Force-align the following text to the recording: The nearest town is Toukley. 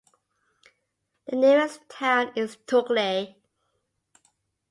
The 1.27 1.35
nearest 1.35 1.87
town 1.87 2.31
is 2.35 2.57
Toukley. 2.65 3.35